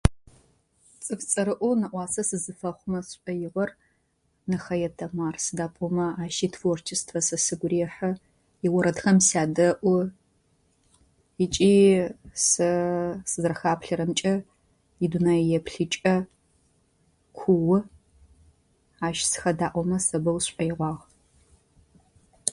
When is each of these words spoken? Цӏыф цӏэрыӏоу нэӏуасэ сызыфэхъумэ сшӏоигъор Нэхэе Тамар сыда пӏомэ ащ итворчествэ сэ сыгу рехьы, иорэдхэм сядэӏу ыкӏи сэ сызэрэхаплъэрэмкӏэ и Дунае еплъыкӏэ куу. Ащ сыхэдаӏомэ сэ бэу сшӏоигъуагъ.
Цӏыф 1.03 1.21
цӏэрыӏоу 1.29 1.73
нэӏуасэ 1.81 2.21
сызыфэхъумэ 2.29 2.99
сшӏоигъор 3.07 3.69
Нэхэе 4.49 4.89
Тамар 4.97 5.35
сыда 5.45 5.65
пӏомэ 5.75 6.05
ащ 6.23 6.37
итворчествэ 6.45 7.19
сэ 7.27 7.37
сыгу 7.45 7.67
рехьы, 7.71 8.11
иорэдхэм 8.65 9.17
сядэӏу 9.27 9.99
ыкӏи 11.45 11.73
сэ 12.47 12.69
сызэрэхаплъэрэмкӏэ 13.29 14.33
и 15.05 15.07
Дунае 15.11 15.43
еплъыкӏэ 15.57 16.15
куу. 17.37 17.73
Ащ 19.07 19.17
сыхэдаӏомэ 19.31 19.97
сэ 20.07 20.17
бэу 20.23 20.37
сшӏоигъуагъ. 20.43 21.03